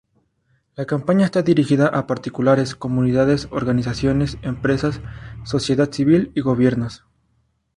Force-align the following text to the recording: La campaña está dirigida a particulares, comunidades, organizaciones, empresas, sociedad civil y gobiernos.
La 0.75 0.85
campaña 0.85 1.25
está 1.25 1.43
dirigida 1.43 1.85
a 1.85 2.07
particulares, 2.07 2.73
comunidades, 2.75 3.47
organizaciones, 3.51 4.39
empresas, 4.41 4.99
sociedad 5.43 5.91
civil 5.91 6.31
y 6.33 6.41
gobiernos. 6.41 7.05